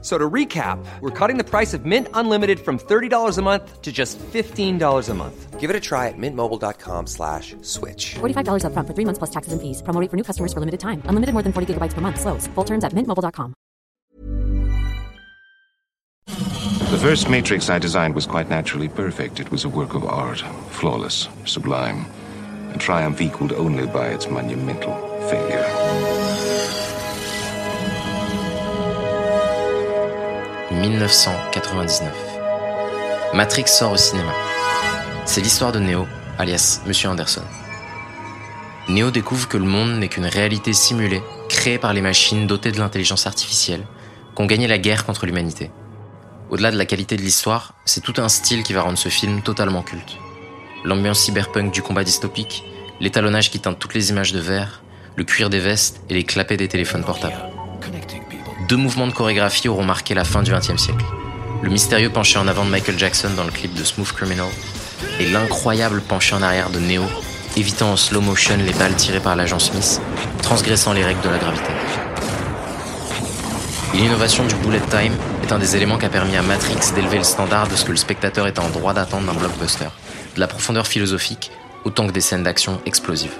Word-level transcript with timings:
So 0.00 0.16
to 0.16 0.30
recap, 0.30 0.78
we're 1.00 1.10
cutting 1.10 1.38
the 1.38 1.44
price 1.44 1.74
of 1.74 1.84
Mint 1.84 2.06
Unlimited 2.14 2.60
from 2.60 2.78
$30 2.78 3.36
a 3.36 3.42
month 3.42 3.82
to 3.82 3.90
just 3.90 4.16
$15 4.18 5.08
a 5.08 5.14
month. 5.14 5.58
Give 5.58 5.70
it 5.70 5.74
a 5.74 5.80
try 5.80 6.06
at 6.06 6.14
mintmobile.com 6.16 7.08
slash 7.08 7.56
switch. 7.62 8.14
$45 8.20 8.62
upfront 8.62 8.86
for 8.86 8.94
three 8.94 9.04
months 9.04 9.18
plus 9.18 9.30
taxes 9.30 9.52
and 9.52 9.60
fees. 9.60 9.82
Promo 9.82 10.00
rate 10.00 10.08
for 10.08 10.16
new 10.16 10.22
customers 10.22 10.52
for 10.52 10.60
limited 10.60 10.78
time. 10.78 11.02
Unlimited 11.06 11.32
more 11.32 11.42
than 11.42 11.52
40 11.52 11.74
gigabytes 11.74 11.94
per 11.94 12.00
month. 12.00 12.20
Slows. 12.20 12.46
Full 12.54 12.64
terms 12.64 12.84
at 12.84 12.92
mintmobile.com. 12.92 13.54
The 16.26 16.98
first 16.98 17.28
Matrix 17.28 17.68
I 17.68 17.78
designed 17.78 18.14
was 18.14 18.24
quite 18.24 18.48
naturally 18.48 18.88
perfect. 18.88 19.40
It 19.40 19.50
was 19.50 19.64
a 19.64 19.68
work 19.68 19.94
of 19.94 20.04
art, 20.04 20.40
flawless, 20.70 21.28
sublime, 21.44 22.06
a 22.72 22.78
triumph 22.78 23.20
equaled 23.20 23.52
only 23.52 23.86
by 23.86 24.08
its 24.08 24.30
monumental 24.30 24.94
failure. 25.28 25.77
1999. 30.78 32.12
Matrix 33.34 33.66
sort 33.66 33.92
au 33.92 33.96
cinéma. 33.96 34.32
C'est 35.24 35.40
l'histoire 35.40 35.72
de 35.72 35.80
Neo, 35.80 36.06
alias 36.38 36.82
Monsieur 36.86 37.08
Anderson. 37.08 37.42
Neo 38.88 39.10
découvre 39.10 39.48
que 39.48 39.56
le 39.56 39.64
monde 39.64 39.98
n'est 39.98 40.08
qu'une 40.08 40.26
réalité 40.26 40.72
simulée, 40.72 41.22
créée 41.48 41.78
par 41.78 41.92
les 41.92 42.00
machines 42.00 42.46
dotées 42.46 42.70
de 42.70 42.78
l'intelligence 42.78 43.26
artificielle, 43.26 43.84
qu'ont 44.36 44.46
gagné 44.46 44.68
la 44.68 44.78
guerre 44.78 45.04
contre 45.04 45.26
l'humanité. 45.26 45.72
Au-delà 46.48 46.70
de 46.70 46.78
la 46.78 46.86
qualité 46.86 47.16
de 47.16 47.22
l'histoire, 47.22 47.74
c'est 47.84 48.00
tout 48.00 48.14
un 48.18 48.28
style 48.28 48.62
qui 48.62 48.72
va 48.72 48.82
rendre 48.82 48.98
ce 48.98 49.08
film 49.08 49.42
totalement 49.42 49.82
culte. 49.82 50.16
L'ambiance 50.84 51.20
cyberpunk 51.20 51.72
du 51.72 51.82
combat 51.82 52.04
dystopique, 52.04 52.62
l'étalonnage 53.00 53.50
qui 53.50 53.58
teinte 53.58 53.80
toutes 53.80 53.94
les 53.94 54.10
images 54.10 54.32
de 54.32 54.38
verre, 54.38 54.82
le 55.16 55.24
cuir 55.24 55.50
des 55.50 55.58
vestes 55.58 56.00
et 56.08 56.14
les 56.14 56.24
clapets 56.24 56.56
des 56.56 56.68
téléphones 56.68 57.04
portables. 57.04 57.47
Deux 58.68 58.76
mouvements 58.76 59.06
de 59.06 59.14
chorégraphie 59.14 59.66
auront 59.66 59.82
marqué 59.82 60.12
la 60.12 60.24
fin 60.24 60.42
du 60.42 60.52
XXe 60.52 60.76
siècle. 60.76 61.06
Le 61.62 61.70
mystérieux 61.70 62.10
penché 62.10 62.38
en 62.38 62.46
avant 62.46 62.66
de 62.66 62.70
Michael 62.70 62.98
Jackson 62.98 63.30
dans 63.34 63.44
le 63.44 63.50
clip 63.50 63.72
de 63.72 63.82
Smooth 63.82 64.12
Criminal 64.12 64.48
et 65.18 65.26
l'incroyable 65.26 66.02
penché 66.02 66.34
en 66.34 66.42
arrière 66.42 66.68
de 66.68 66.78
Neo, 66.78 67.04
évitant 67.56 67.92
en 67.92 67.96
slow 67.96 68.20
motion 68.20 68.58
les 68.58 68.74
balles 68.74 68.94
tirées 68.94 69.20
par 69.20 69.36
l'agent 69.36 69.58
Smith, 69.58 70.02
transgressant 70.42 70.92
les 70.92 71.02
règles 71.02 71.22
de 71.22 71.30
la 71.30 71.38
gravité. 71.38 71.70
L'innovation 73.94 74.44
du 74.44 74.54
bullet 74.56 74.82
time 74.90 75.16
est 75.44 75.50
un 75.50 75.58
des 75.58 75.74
éléments 75.74 75.96
qui 75.96 76.04
a 76.04 76.10
permis 76.10 76.36
à 76.36 76.42
Matrix 76.42 76.92
d'élever 76.94 77.16
le 77.16 77.24
standard 77.24 77.68
de 77.68 77.74
ce 77.74 77.86
que 77.86 77.92
le 77.92 77.96
spectateur 77.96 78.46
est 78.46 78.58
en 78.58 78.68
droit 78.68 78.92
d'attendre 78.92 79.32
d'un 79.32 79.38
blockbuster, 79.38 79.88
de 80.34 80.40
la 80.40 80.46
profondeur 80.46 80.86
philosophique 80.86 81.50
autant 81.86 82.06
que 82.06 82.12
des 82.12 82.20
scènes 82.20 82.42
d'action 82.42 82.82
explosives. 82.84 83.38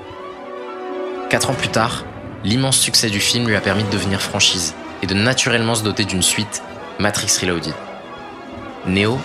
Quatre 1.29 1.51
ans 1.51 1.55
plus 1.55 1.69
tard, 1.69 2.07
l'immense 2.45 2.79
succès 2.79 3.11
du 3.11 3.20
film 3.20 3.47
lui 3.47 3.57
a 3.57 3.61
permis 3.61 3.85
de 3.85 3.91
devenir 3.91 4.23
franchise 4.23 4.75
et 5.03 5.07
de 5.07 5.15
naturellement 5.15 5.75
se 5.75 5.83
doter 5.83 6.05
d'une 6.05 6.23
suite, 6.23 6.63
Matrix 6.99 7.39
Reloaded. 7.41 7.75
Neo, 8.87 9.19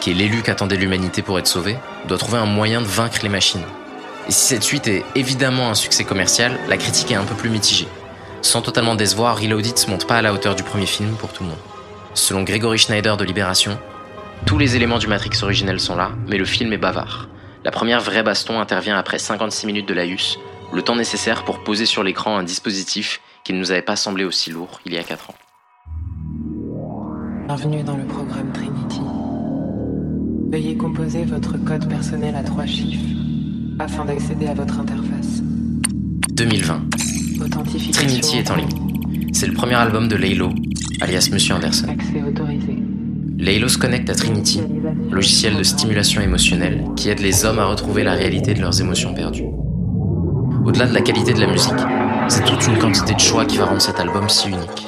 qui 0.00 0.10
est 0.10 0.14
l'élu 0.14 0.42
qu'attendait 0.42 0.76
l'humanité 0.76 1.22
pour 1.22 1.38
être 1.38 1.46
sauvé, 1.46 1.76
doit 2.08 2.18
trouver 2.18 2.38
un 2.38 2.46
moyen 2.46 2.80
de 2.80 2.86
vaincre 2.86 3.18
les 3.22 3.28
machines. 3.28 3.64
Et 4.28 4.32
si 4.32 4.46
cette 4.48 4.62
suite 4.62 4.86
est 4.88 5.04
évidemment 5.14 5.70
un 5.70 5.74
succès 5.74 6.04
commercial, 6.04 6.58
la 6.68 6.76
critique 6.76 7.10
est 7.10 7.16
un 7.16 7.24
peu 7.24 7.34
plus 7.34 7.50
mitigée. 7.50 7.88
Sans 8.42 8.62
totalement 8.62 8.94
décevoir, 8.94 9.38
Reloaded 9.38 9.76
se 9.76 9.90
monte 9.90 10.06
pas 10.06 10.16
à 10.16 10.22
la 10.22 10.32
hauteur 10.32 10.54
du 10.54 10.62
premier 10.62 10.86
film 10.86 11.14
pour 11.16 11.32
tout 11.32 11.42
le 11.42 11.50
monde. 11.50 11.58
Selon 12.14 12.42
Gregory 12.42 12.78
Schneider 12.78 13.16
de 13.16 13.24
Libération, 13.24 13.78
tous 14.46 14.56
les 14.56 14.76
éléments 14.76 14.98
du 14.98 15.06
Matrix 15.06 15.42
originel 15.42 15.78
sont 15.80 15.96
là, 15.96 16.12
mais 16.26 16.38
le 16.38 16.44
film 16.44 16.72
est 16.72 16.78
bavard. 16.78 17.28
La 17.62 17.70
première 17.70 18.00
vraie 18.00 18.22
baston 18.22 18.58
intervient 18.58 18.96
après 18.96 19.18
56 19.18 19.66
minutes 19.66 19.88
de 19.88 19.94
laïus, 19.94 20.38
le 20.72 20.82
temps 20.82 20.96
nécessaire 20.96 21.44
pour 21.44 21.62
poser 21.64 21.86
sur 21.86 22.02
l'écran 22.02 22.36
un 22.36 22.42
dispositif 22.42 23.20
qui 23.44 23.52
ne 23.52 23.58
nous 23.58 23.70
avait 23.72 23.82
pas 23.82 23.96
semblé 23.96 24.24
aussi 24.24 24.50
lourd 24.50 24.80
il 24.86 24.92
y 24.92 24.98
a 24.98 25.02
4 25.02 25.30
ans. 25.30 25.34
Bienvenue 27.46 27.82
dans 27.82 27.96
le 27.96 28.04
programme 28.04 28.52
Trinity. 28.52 29.00
Veuillez 30.52 30.76
composer 30.76 31.24
votre 31.24 31.56
code 31.64 31.88
personnel 31.88 32.36
à 32.36 32.42
trois 32.42 32.66
chiffres 32.66 33.04
afin 33.78 34.04
d'accéder 34.04 34.46
à 34.46 34.54
votre 34.54 34.78
interface. 34.78 35.42
2020. 36.32 36.82
Authentification. 37.44 37.92
Trinity 37.92 38.38
est 38.38 38.50
en 38.50 38.56
ligne. 38.56 39.32
C'est 39.32 39.46
le 39.46 39.54
premier 39.54 39.74
album 39.74 40.06
de 40.06 40.16
Laylo, 40.16 40.50
alias 41.00 41.28
Monsieur 41.32 41.54
Anderson. 41.54 41.88
Accès 41.88 42.22
autorisé. 42.22 42.76
Laylo 43.38 43.68
se 43.68 43.78
connecte 43.78 44.10
à 44.10 44.14
Trinity, 44.14 44.60
logiciel 45.10 45.56
de 45.56 45.62
stimulation 45.62 46.20
émotionnelle 46.20 46.84
qui 46.94 47.08
aide 47.08 47.20
les 47.20 47.44
hommes 47.44 47.58
à 47.58 47.64
retrouver 47.64 48.04
la 48.04 48.12
réalité 48.12 48.54
de 48.54 48.60
leurs 48.60 48.80
émotions 48.80 49.14
perdues. 49.14 49.46
Au-delà 50.64 50.86
de 50.86 50.94
la 50.94 51.00
qualité 51.00 51.32
de 51.32 51.40
la 51.40 51.46
musique, 51.46 51.72
c'est 52.28 52.44
toute 52.44 52.66
une 52.66 52.78
quantité 52.78 53.14
de 53.14 53.20
choix 53.20 53.44
qui 53.44 53.56
va 53.56 53.64
rendre 53.64 53.80
cet 53.80 53.98
album 53.98 54.28
si 54.28 54.48
unique. 54.48 54.86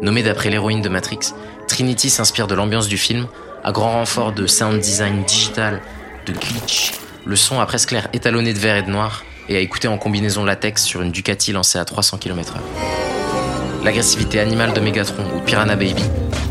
Nommé 0.00 0.22
d'après 0.22 0.50
l'héroïne 0.50 0.80
de 0.80 0.88
Matrix, 0.88 1.34
Trinity 1.66 2.10
s'inspire 2.10 2.46
de 2.46 2.54
l'ambiance 2.54 2.88
du 2.88 2.96
film, 2.96 3.26
à 3.64 3.72
grand 3.72 3.92
renfort 3.92 4.32
de 4.32 4.46
sound 4.46 4.80
design 4.80 5.24
digital, 5.24 5.80
de 6.26 6.32
glitch, 6.32 6.92
le 7.24 7.36
son 7.36 7.60
a 7.60 7.66
presque 7.66 7.90
l'air 7.90 8.08
étalonné 8.12 8.52
de 8.52 8.58
vert 8.58 8.76
et 8.76 8.82
de 8.82 8.90
noir, 8.90 9.24
et 9.48 9.56
à 9.56 9.60
écouter 9.60 9.88
en 9.88 9.98
combinaison 9.98 10.44
latex 10.44 10.84
sur 10.84 11.02
une 11.02 11.10
Ducati 11.10 11.52
lancée 11.52 11.78
à 11.78 11.84
300 11.84 12.18
km/h. 12.18 13.84
L'agressivité 13.84 14.38
animale 14.38 14.72
de 14.72 14.80
Megatron 14.80 15.24
ou 15.36 15.40
Piranha 15.40 15.74
Baby 15.74 16.04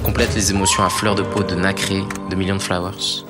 complète 0.04 0.36
les 0.36 0.52
émotions 0.52 0.84
à 0.84 0.90
fleur 0.90 1.16
de 1.16 1.22
peau 1.22 1.44
de 1.44 1.56
Nacré 1.56 2.04
de 2.30 2.36
Million 2.36 2.60
Flowers. 2.60 3.26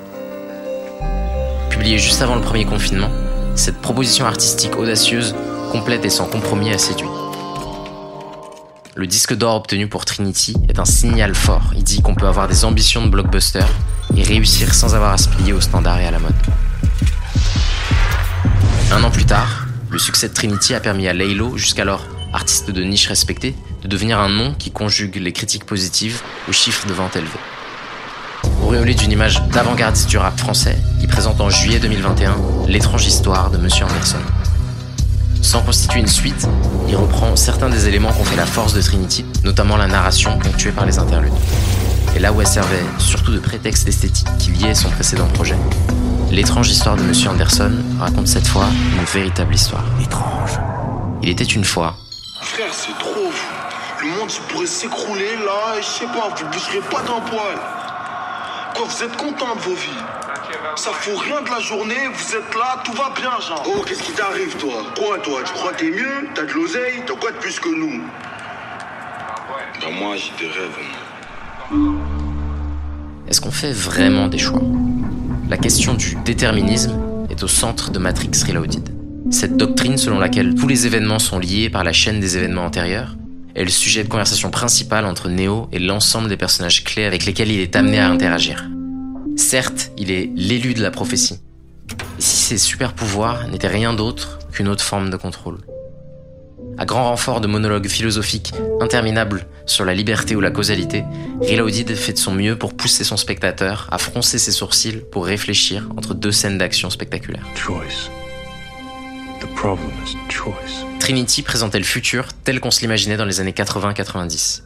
Publié 1.70 2.00
juste 2.00 2.22
avant 2.22 2.36
le 2.36 2.42
premier 2.42 2.66
confinement, 2.66 3.10
cette 3.56 3.82
proposition 3.82 4.26
artistique 4.26 4.78
audacieuse, 4.78 5.36
complète 5.72 6.06
et 6.06 6.10
sans 6.10 6.26
compromis 6.26 6.72
a 6.72 6.78
séduit. 6.78 7.08
Le 8.96 9.08
disque 9.08 9.34
d'or 9.34 9.56
obtenu 9.56 9.88
pour 9.88 10.06
Trinity 10.06 10.56
est 10.68 10.80
un 10.80 10.86
signal 10.86 11.34
fort. 11.34 11.72
Il 11.76 11.84
dit 11.84 12.02
qu'on 12.02 12.16
peut 12.16 12.28
avoir 12.28 12.48
des 12.48 12.66
ambitions 12.66 13.06
de 13.06 13.10
blockbuster 13.10 13.66
et 14.16 14.24
réussir 14.24 14.74
sans 14.74 14.96
avoir 14.96 15.14
à 15.14 15.18
se 15.18 15.30
plier 15.30 15.54
aux 15.54 15.62
standards 15.62 16.00
et 16.00 16.06
à 16.06 16.12
la 16.12 16.20
mode. 16.20 16.36
Un 18.92 19.04
an 19.04 19.12
plus 19.12 19.26
tard, 19.26 19.68
le 19.90 20.00
succès 20.00 20.28
de 20.28 20.34
Trinity 20.34 20.74
a 20.74 20.80
permis 20.80 21.08
à 21.08 21.14
Laylo, 21.14 21.58
jusqu'alors 21.58 22.06
artiste 22.34 22.72
de 22.72 22.84
niche 22.84 23.08
respecté, 23.08 23.56
de 23.82 23.88
devenir 23.88 24.20
un 24.20 24.30
nom 24.30 24.54
qui 24.54 24.72
conjugue 24.72 25.16
les 25.16 25.32
critiques 25.32 25.66
positives 25.66 26.22
aux 26.48 26.54
chiffres 26.54 26.88
de 26.88 26.94
vente 26.94 27.16
élevés. 27.16 27.30
Auréolé 28.72 28.94
d'une 28.94 29.12
image 29.12 29.44
d'avant-gardiste 29.50 30.08
du 30.08 30.18
rap 30.18 30.40
français, 30.40 30.78
il 31.02 31.08
présente 31.10 31.42
en 31.42 31.50
juillet 31.50 31.78
2021 31.80 32.38
l'étrange 32.70 33.06
histoire 33.06 33.52
de 33.52 33.58
Monsieur 33.58 33.84
Anderson. 33.84 34.22
Sans 35.42 35.62
constituer 35.62 36.00
une 36.00 36.08
suite, 36.08 36.48
il 36.88 36.96
reprend 36.96 37.36
certains 37.36 37.68
des 37.68 37.90
éléments 37.90 38.14
qu'ont 38.14 38.24
fait 38.24 38.38
la 38.38 38.46
force 38.46 38.74
de 38.74 38.82
Trinity, 38.82 39.26
notamment 39.44 39.76
la 39.76 39.88
narration 39.88 40.40
ponctuée 40.40 40.72
par 40.72 40.86
les 40.86 41.00
interludes. 41.00 41.34
Et 42.16 42.20
là 42.20 42.32
où 42.32 42.40
elle 42.40 42.48
servait 42.48 42.86
surtout 42.98 43.34
de 43.34 43.40
prétexte 43.40 43.90
esthétique 43.90 44.30
qui 44.40 44.52
liait 44.52 44.74
son 44.74 44.90
précédent 44.92 45.28
projet, 45.28 45.58
l'étrange 46.32 46.70
histoire 46.70 46.96
de 46.96 47.04
Monsieur 47.04 47.30
Anderson 47.30 47.74
raconte 48.00 48.30
cette 48.30 48.48
fois 48.48 48.68
une 48.98 49.04
véritable 49.04 49.54
histoire. 49.54 49.84
Étrange. 50.02 50.58
Il 51.22 51.28
était 51.28 51.44
une 51.44 51.66
fois, 51.66 51.98
Frère, 52.40 52.72
c'est 52.72 52.98
trop. 52.98 53.34
Le 54.02 54.18
monde 54.18 54.32
pourrait 54.48 54.66
s'écrouler 54.66 55.36
là, 55.46 55.78
et 55.78 55.82
je 55.82 55.88
sais 55.88 56.06
pas, 56.06 56.34
vous 56.38 56.46
bougerez 56.46 56.80
pas 56.90 57.02
d'un 57.02 57.20
poil. 57.30 57.91
Vous 58.84 59.04
êtes 59.04 59.16
content 59.16 59.56
de 59.56 59.62
vos 59.62 59.76
vies 59.76 59.90
Ça 60.76 60.92
fout 60.92 61.18
rien 61.20 61.42
de 61.42 61.50
la 61.50 61.60
journée, 61.60 62.08
vous 62.14 62.36
êtes 62.36 62.56
là, 62.56 62.82
tout 62.84 62.94
va 62.94 63.14
bien, 63.16 63.32
genre. 63.40 63.64
Oh, 63.68 63.84
qu'est-ce 63.88 64.02
qui 64.02 64.12
t'arrive, 64.12 64.56
toi? 64.58 64.84
Quoi, 64.98 65.20
toi? 65.20 65.42
Tu 65.46 65.54
crois 65.54 65.72
que 65.74 65.80
t'es 65.80 65.92
mieux? 65.92 66.30
T'as 66.34 66.44
de 66.44 66.52
l'oseille? 66.52 67.04
T'as 67.06 67.16
quoi 67.16 67.32
de 67.32 67.38
plus 67.38 67.60
que 67.60 67.70
nous? 67.70 68.02
Ben 69.82 69.92
moi, 70.00 70.16
j'ai 70.16 70.32
des 70.46 70.52
rêves. 70.52 70.78
Est-ce 73.28 73.40
qu'on 73.40 73.52
fait 73.52 73.72
vraiment 73.72 74.28
des 74.28 74.40
choix? 74.40 74.62
La 75.50 75.58
question 75.58 75.94
du 75.94 76.16
déterminisme 76.26 77.00
est 77.30 77.44
au 77.44 77.48
centre 77.48 77.92
de 77.92 78.00
Matrix 78.00 78.32
Reloaded. 78.48 78.90
Cette 79.30 79.58
doctrine 79.58 79.98
selon 79.98 80.20
laquelle 80.20 80.56
tous 80.56 80.68
les 80.68 80.88
événements 80.88 81.20
sont 81.20 81.40
liés 81.40 81.70
par 81.70 81.84
la 81.84 81.94
chaîne 81.94 82.20
des 82.20 82.36
événements 82.36 82.66
antérieurs 82.66 83.16
est 83.56 83.64
le 83.64 83.70
sujet 83.70 84.04
de 84.04 84.10
conversation 84.10 84.50
principal 84.50 85.06
entre 85.06 85.30
Neo 85.30 85.68
et 85.72 85.80
l'ensemble 85.80 86.30
des 86.30 86.38
personnages 86.38 86.84
clés 86.84 87.06
avec 87.06 87.26
lesquels 87.26 87.52
il 87.52 87.60
est 87.60 87.76
amené 87.76 88.00
à 88.00 88.10
interagir. 88.10 88.71
Certes, 89.42 89.92
il 89.98 90.12
est 90.12 90.30
l'élu 90.36 90.76
de 90.76 90.82
la 90.82 90.92
prophétie. 90.92 91.40
Et 92.20 92.22
si 92.22 92.38
ses 92.38 92.58
super 92.60 92.94
pouvoirs 92.94 93.48
n'étaient 93.48 93.68
rien 93.68 93.92
d'autre 93.92 94.40
qu'une 94.52 94.68
autre 94.70 94.84
forme 94.84 95.10
de 95.10 95.18
contrôle 95.18 95.58
À 96.78 96.86
grand 96.86 97.10
renfort 97.10 97.42
de 97.42 97.48
monologues 97.48 97.88
philosophiques 97.88 98.54
interminables 98.80 99.48
sur 99.66 99.84
la 99.84 99.96
liberté 99.96 100.36
ou 100.36 100.42
la 100.42 100.52
causalité, 100.52 101.04
Reloaded 101.42 101.94
fait 101.96 102.14
de 102.14 102.18
son 102.20 102.34
mieux 102.34 102.56
pour 102.56 102.76
pousser 102.76 103.04
son 103.04 103.18
spectateur 103.18 103.90
à 103.92 103.98
froncer 103.98 104.38
ses 104.38 104.52
sourcils 104.52 105.02
pour 105.12 105.26
réfléchir 105.26 105.90
entre 105.98 106.14
deux 106.14 106.32
scènes 106.32 106.60
d'action 106.60 106.90
spectaculaires. 106.90 107.46
Choice. 107.56 108.10
The 109.42 111.00
Trinity 111.00 111.42
présentait 111.42 111.80
le 111.80 111.84
futur 111.84 112.28
tel 112.44 112.60
qu'on 112.60 112.72
se 112.72 112.82
l'imaginait 112.82 113.18
dans 113.18 113.26
les 113.26 113.42
années 113.42 113.52
80-90. 113.52 114.62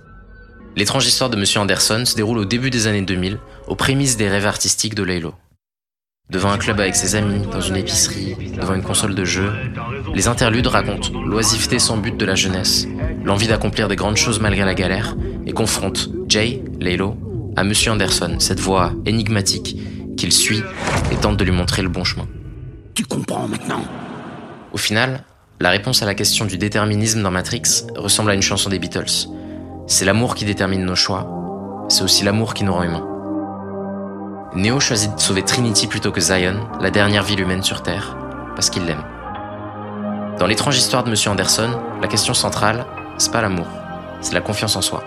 L'étrange 0.77 1.07
histoire 1.07 1.29
de 1.29 1.37
Monsieur 1.37 1.61
Anderson 1.61 2.03
se 2.05 2.15
déroule 2.15 2.39
au 2.39 2.43
début 2.43 2.69
des 2.69 2.87
années 2.87 3.01
2000, 3.01 3.39
aux 3.67 3.75
prémices 3.75 4.17
des 4.17 4.27
rêves 4.27 4.45
artistiques 4.45 4.93
de 4.93 5.03
Laylo. 5.03 5.33
Devant 6.29 6.49
un 6.49 6.57
club 6.57 6.81
avec 6.81 6.97
ses 6.97 7.15
amis, 7.15 7.47
dans 7.49 7.61
une 7.61 7.77
épicerie, 7.77 8.35
devant 8.59 8.73
une 8.73 8.83
console 8.83 9.15
de 9.15 9.23
jeu, 9.23 9.53
les 10.13 10.27
interludes 10.27 10.67
racontent 10.67 11.17
l'oisiveté 11.23 11.79
sans 11.79 11.95
but 11.95 12.17
de 12.17 12.25
la 12.25 12.35
jeunesse, 12.35 12.87
l'envie 13.23 13.47
d'accomplir 13.47 13.87
des 13.87 13.95
grandes 13.95 14.17
choses 14.17 14.41
malgré 14.41 14.65
la 14.65 14.73
galère, 14.73 15.15
et 15.45 15.53
confrontent 15.53 16.09
Jay, 16.27 16.61
Laylo, 16.81 17.15
à 17.55 17.63
Monsieur 17.63 17.91
Anderson, 17.91 18.35
cette 18.39 18.59
voix 18.59 18.91
énigmatique 19.05 19.77
qu'il 20.17 20.33
suit 20.33 20.63
et 21.09 21.15
tente 21.15 21.37
de 21.37 21.43
lui 21.45 21.53
montrer 21.53 21.83
le 21.83 21.89
bon 21.89 22.03
chemin. 22.03 22.27
Tu 22.95 23.05
comprends 23.05 23.47
maintenant 23.47 23.85
Au 24.73 24.77
final, 24.77 25.23
la 25.61 25.69
réponse 25.69 26.03
à 26.03 26.05
la 26.05 26.15
question 26.15 26.43
du 26.43 26.57
déterminisme 26.57 27.23
dans 27.23 27.31
Matrix 27.31 27.85
ressemble 27.95 28.31
à 28.31 28.33
une 28.33 28.41
chanson 28.41 28.69
des 28.69 28.79
Beatles. 28.79 29.29
C'est 29.87 30.05
l'amour 30.05 30.35
qui 30.35 30.45
détermine 30.45 30.83
nos 30.83 30.95
choix, 30.95 31.27
c'est 31.89 32.03
aussi 32.03 32.23
l'amour 32.23 32.53
qui 32.53 32.63
nous 32.63 32.73
rend 32.73 32.83
humains. 32.83 33.05
Neo 34.55 34.79
choisit 34.79 35.15
de 35.15 35.19
sauver 35.19 35.43
Trinity 35.43 35.87
plutôt 35.87 36.11
que 36.11 36.21
Zion, 36.21 36.67
la 36.79 36.91
dernière 36.91 37.23
ville 37.23 37.39
humaine 37.39 37.63
sur 37.63 37.83
Terre, 37.83 38.17
parce 38.55 38.69
qu'il 38.69 38.85
l'aime. 38.85 39.03
Dans 40.39 40.47
l'étrange 40.47 40.77
histoire 40.77 41.03
de 41.03 41.09
Monsieur 41.09 41.31
Anderson, 41.31 41.79
la 42.01 42.07
question 42.07 42.33
centrale, 42.33 42.85
c'est 43.17 43.31
pas 43.31 43.41
l'amour, 43.41 43.67
c'est 44.21 44.33
la 44.33 44.41
confiance 44.41 44.75
en 44.75 44.81
soi. 44.81 45.03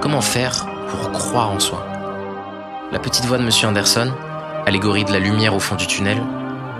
Comment 0.00 0.20
faire 0.20 0.66
pour 0.88 1.12
croire 1.12 1.50
en 1.50 1.60
soi? 1.60 1.86
La 2.92 2.98
petite 2.98 3.24
voix 3.26 3.38
de 3.38 3.44
Monsieur 3.44 3.68
Anderson, 3.68 4.12
allégorie 4.66 5.04
de 5.04 5.12
la 5.12 5.20
lumière 5.20 5.54
au 5.54 5.60
fond 5.60 5.76
du 5.76 5.86
tunnel, 5.86 6.22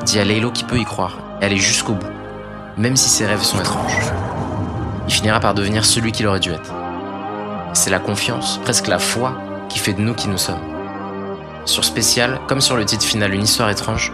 dit 0.04 0.18
à 0.18 0.24
Laylo 0.24 0.50
qui 0.50 0.64
peut 0.64 0.78
y 0.78 0.84
croire 0.84 1.18
et 1.40 1.44
aller 1.44 1.56
jusqu'au 1.56 1.94
bout 1.94 2.06
même 2.78 2.96
si 2.96 3.08
ses 3.08 3.26
rêves 3.26 3.42
sont 3.42 3.58
étranges. 3.58 4.12
Il 5.08 5.12
finira 5.12 5.40
par 5.40 5.54
devenir 5.54 5.84
celui 5.84 6.12
qu'il 6.12 6.26
aurait 6.26 6.40
dû 6.40 6.52
être. 6.52 6.72
C'est 7.78 7.90
la 7.90 8.00
confiance, 8.00 8.58
presque 8.64 8.88
la 8.88 8.98
foi, 8.98 9.40
qui 9.68 9.78
fait 9.78 9.92
de 9.92 10.00
nous 10.00 10.12
qui 10.12 10.26
nous 10.26 10.36
sommes. 10.36 10.58
Sur 11.64 11.84
Spécial, 11.84 12.40
comme 12.48 12.60
sur 12.60 12.76
le 12.76 12.84
titre 12.84 13.04
final 13.04 13.32
Une 13.32 13.44
histoire 13.44 13.70
étrange, 13.70 14.12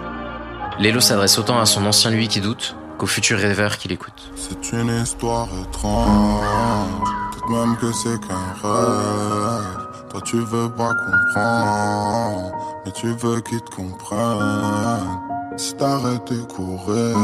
Lélo 0.78 1.00
s'adresse 1.00 1.38
autant 1.38 1.58
à 1.58 1.64
son 1.64 1.86
ancien 1.86 2.10
lui 2.10 2.28
qui 2.28 2.42
doute 2.42 2.76
qu'au 2.98 3.06
futur 3.06 3.38
rêveur 3.38 3.78
qui 3.78 3.88
l'écoute. 3.88 4.30
C'est 4.36 4.76
une 4.76 4.90
histoire 5.02 5.48
étrange, 5.66 7.08
peut-être 7.32 7.48
même 7.48 7.76
que 7.78 7.90
c'est 7.90 8.20
qu'un 8.28 8.52
rêve. 8.62 9.86
Toi 10.10 10.20
tu 10.26 10.40
veux 10.40 10.68
pas 10.68 10.92
comprendre, 10.92 12.52
mais 12.84 12.92
tu 12.92 13.14
veux 13.14 13.40
qu'ils 13.40 13.62
te 13.62 13.76
comprennent. 13.76 15.20
Si 15.56 15.74
courir, 15.74 17.16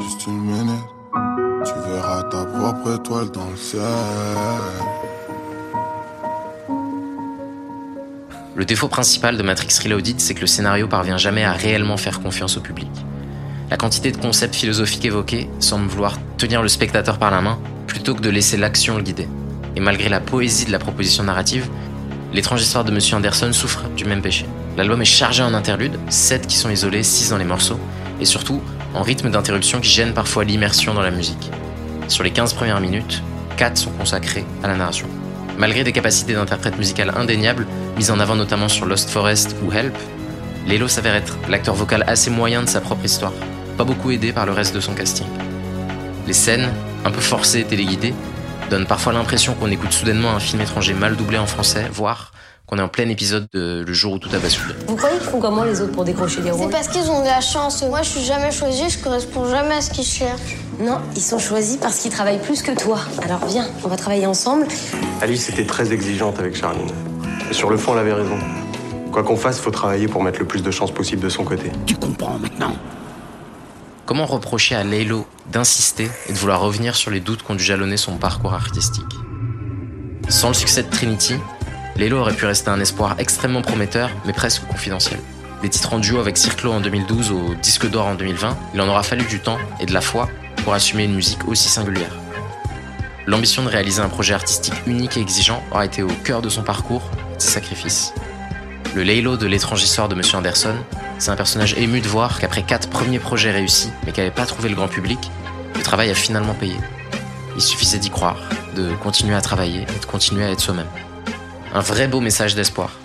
juste 0.00 0.26
une 0.28 0.40
minute, 0.40 0.97
ta 2.00 2.44
propre 2.44 2.94
étoile 2.94 3.30
dans 3.30 3.46
le. 3.46 3.56
Le 8.56 8.64
défaut 8.64 8.88
principal 8.88 9.36
de 9.36 9.42
Matrix 9.42 9.78
Reloaded, 9.82 10.20
c'est 10.20 10.34
que 10.34 10.40
le 10.40 10.46
scénario 10.46 10.88
parvient 10.88 11.16
jamais 11.16 11.44
à 11.44 11.52
réellement 11.52 11.96
faire 11.96 12.20
confiance 12.20 12.56
au 12.56 12.60
public. 12.60 12.90
La 13.70 13.76
quantité 13.76 14.10
de 14.10 14.16
concepts 14.16 14.54
philosophiques 14.54 15.04
évoqués 15.04 15.48
semble 15.60 15.86
vouloir 15.86 16.18
tenir 16.38 16.62
le 16.62 16.68
spectateur 16.68 17.18
par 17.18 17.30
la 17.30 17.40
main 17.40 17.58
plutôt 17.86 18.14
que 18.14 18.20
de 18.20 18.30
laisser 18.30 18.56
l'action 18.56 18.96
le 18.96 19.02
guider. 19.02 19.28
Et 19.76 19.80
malgré 19.80 20.08
la 20.08 20.20
poésie 20.20 20.64
de 20.64 20.72
la 20.72 20.78
proposition 20.78 21.22
narrative, 21.22 21.68
l'étrange 22.32 22.62
histoire 22.62 22.84
de 22.84 22.90
Monsieur 22.90 23.16
Anderson 23.16 23.52
souffre 23.52 23.88
du 23.96 24.04
même 24.04 24.22
péché. 24.22 24.46
L'album 24.76 25.00
est 25.02 25.04
chargé 25.04 25.42
en 25.42 25.54
interludes, 25.54 25.98
7 26.08 26.46
qui 26.46 26.56
sont 26.56 26.70
isolés, 26.70 27.02
6 27.02 27.30
dans 27.30 27.38
les 27.38 27.44
morceaux, 27.44 27.78
et 28.20 28.24
surtout 28.24 28.60
en 28.94 29.02
rythme 29.02 29.30
d'interruption 29.30 29.80
qui 29.80 29.90
gêne 29.90 30.14
parfois 30.14 30.44
l'immersion 30.44 30.94
dans 30.94 31.02
la 31.02 31.10
musique. 31.10 31.50
Sur 32.08 32.24
les 32.24 32.30
15 32.30 32.54
premières 32.54 32.80
minutes, 32.80 33.22
4 33.58 33.76
sont 33.76 33.90
consacrés 33.90 34.46
à 34.62 34.68
la 34.68 34.76
narration. 34.76 35.06
Malgré 35.58 35.84
des 35.84 35.92
capacités 35.92 36.32
d'interprète 36.32 36.78
musical 36.78 37.12
indéniables, 37.14 37.66
mises 37.98 38.10
en 38.10 38.18
avant 38.18 38.34
notamment 38.34 38.68
sur 38.68 38.86
Lost 38.86 39.10
Forest 39.10 39.56
ou 39.62 39.72
Help, 39.72 39.94
Lelo 40.66 40.88
s'avère 40.88 41.14
être 41.14 41.36
l'acteur 41.50 41.74
vocal 41.74 42.04
assez 42.06 42.30
moyen 42.30 42.62
de 42.62 42.68
sa 42.68 42.80
propre 42.80 43.04
histoire, 43.04 43.32
pas 43.76 43.84
beaucoup 43.84 44.10
aidé 44.10 44.32
par 44.32 44.46
le 44.46 44.52
reste 44.52 44.74
de 44.74 44.80
son 44.80 44.94
casting. 44.94 45.26
Les 46.26 46.32
scènes, 46.32 46.72
un 47.04 47.10
peu 47.10 47.20
forcées 47.20 47.60
et 47.60 47.64
téléguidées, 47.64 48.14
donnent 48.70 48.86
parfois 48.86 49.12
l'impression 49.12 49.54
qu'on 49.54 49.70
écoute 49.70 49.92
soudainement 49.92 50.30
un 50.30 50.40
film 50.40 50.62
étranger 50.62 50.94
mal 50.94 51.14
doublé 51.14 51.36
en 51.36 51.46
français, 51.46 51.88
voire 51.92 52.32
qu'on 52.68 52.78
est 52.78 52.82
en 52.82 52.88
plein 52.88 53.08
épisode 53.08 53.48
de 53.52 53.82
Le 53.86 53.92
jour 53.94 54.12
où 54.12 54.18
tout 54.18 54.28
a 54.34 54.38
basculé. 54.38 54.74
Vous 54.86 54.94
croyez 54.94 55.18
qu'ils 55.18 55.28
font 55.28 55.40
comment 55.40 55.64
les 55.64 55.80
autres 55.80 55.92
pour 55.92 56.04
décrocher 56.04 56.42
des 56.42 56.50
rôles 56.50 56.66
C'est 56.66 56.70
parce 56.70 56.88
qu'ils 56.88 57.10
ont 57.10 57.22
de 57.22 57.26
la 57.26 57.40
chance. 57.40 57.82
Moi, 57.82 58.02
je 58.02 58.10
suis 58.10 58.22
jamais 58.22 58.50
choisie, 58.52 58.90
je 58.90 58.98
corresponds 58.98 59.48
jamais 59.48 59.76
à 59.76 59.80
ce 59.80 59.90
qu'ils 59.90 60.04
cherchent. 60.04 60.56
Non, 60.78 60.98
ils 61.16 61.22
sont 61.22 61.38
choisis 61.38 61.78
parce 61.78 61.98
qu'ils 61.98 62.10
travaillent 62.10 62.42
plus 62.42 62.62
que 62.62 62.72
toi. 62.72 62.98
Alors 63.22 63.44
viens, 63.46 63.66
on 63.84 63.88
va 63.88 63.96
travailler 63.96 64.26
ensemble. 64.26 64.66
Alice 65.22 65.48
était 65.48 65.64
très 65.64 65.92
exigeante 65.92 66.38
avec 66.38 66.56
Charline. 66.56 66.90
Et 67.50 67.54
sur 67.54 67.70
le 67.70 67.78
fond, 67.78 67.94
elle 67.94 68.00
avait 68.00 68.12
raison. 68.12 68.38
Quoi 69.12 69.22
qu'on 69.22 69.36
fasse, 69.36 69.58
faut 69.58 69.70
travailler 69.70 70.06
pour 70.06 70.22
mettre 70.22 70.38
le 70.38 70.44
plus 70.44 70.62
de 70.62 70.70
chances 70.70 70.92
possible 70.92 71.22
de 71.22 71.30
son 71.30 71.44
côté. 71.44 71.72
Tu 71.86 71.96
comprends 71.96 72.38
maintenant 72.38 72.74
Comment 74.04 74.26
reprocher 74.26 74.74
à 74.74 74.84
Laylo 74.84 75.26
d'insister 75.50 76.10
et 76.28 76.32
de 76.32 76.38
vouloir 76.38 76.60
revenir 76.60 76.96
sur 76.96 77.10
les 77.10 77.20
doutes 77.20 77.42
qu'ont 77.42 77.54
dû 77.54 77.64
jalonner 77.64 77.96
son 77.96 78.18
parcours 78.18 78.52
artistique? 78.52 79.04
Sans 80.28 80.48
le 80.48 80.54
succès 80.54 80.82
de 80.82 80.90
Trinity, 80.90 81.36
Lelo 81.98 82.18
aurait 82.18 82.34
pu 82.34 82.46
rester 82.46 82.70
un 82.70 82.78
espoir 82.78 83.16
extrêmement 83.18 83.60
prometteur, 83.60 84.10
mais 84.24 84.32
presque 84.32 84.64
confidentiel. 84.68 85.18
Des 85.62 85.68
titres 85.68 85.92
en 85.92 85.98
duo 85.98 86.20
avec 86.20 86.36
Circlo 86.36 86.70
en 86.70 86.80
2012 86.80 87.32
au 87.32 87.54
Disque 87.60 87.90
d'Or 87.90 88.06
en 88.06 88.14
2020, 88.14 88.56
il 88.74 88.80
en 88.80 88.88
aura 88.88 89.02
fallu 89.02 89.24
du 89.24 89.40
temps 89.40 89.58
et 89.80 89.86
de 89.86 89.92
la 89.92 90.00
foi 90.00 90.28
pour 90.62 90.74
assumer 90.74 91.04
une 91.04 91.14
musique 91.16 91.48
aussi 91.48 91.68
singulière. 91.68 92.14
L'ambition 93.26 93.64
de 93.64 93.68
réaliser 93.68 94.00
un 94.00 94.08
projet 94.08 94.34
artistique 94.34 94.74
unique 94.86 95.16
et 95.16 95.20
exigeant 95.20 95.60
aura 95.72 95.86
été 95.86 96.04
au 96.04 96.10
cœur 96.22 96.40
de 96.40 96.48
son 96.48 96.62
parcours 96.62 97.02
et 97.32 97.36
de 97.36 97.42
ses 97.42 97.50
sacrifices. 97.50 98.14
Le 98.94 99.02
Laylo 99.02 99.36
de 99.36 99.46
l'étrange 99.46 99.82
histoire 99.82 100.08
de 100.08 100.14
Monsieur 100.14 100.38
Anderson, 100.38 100.76
c'est 101.18 101.32
un 101.32 101.36
personnage 101.36 101.74
ému 101.76 102.00
de 102.00 102.06
voir 102.06 102.38
qu'après 102.38 102.62
quatre 102.62 102.88
premiers 102.88 103.18
projets 103.18 103.50
réussis, 103.50 103.90
mais 104.06 104.12
qui 104.12 104.20
n'avait 104.20 104.30
pas 104.30 104.46
trouvé 104.46 104.68
le 104.68 104.76
grand 104.76 104.88
public, 104.88 105.18
le 105.74 105.82
travail 105.82 106.10
a 106.10 106.14
finalement 106.14 106.54
payé. 106.54 106.76
Il 107.56 107.60
suffisait 107.60 107.98
d'y 107.98 108.10
croire, 108.10 108.38
de 108.76 108.94
continuer 109.02 109.34
à 109.34 109.40
travailler 109.40 109.82
et 109.82 110.00
de 110.00 110.06
continuer 110.06 110.44
à 110.44 110.52
être 110.52 110.60
soi-même. 110.60 110.86
Un 111.74 111.80
vrai 111.80 112.08
beau 112.08 112.20
message 112.20 112.54
d'espoir. 112.54 112.98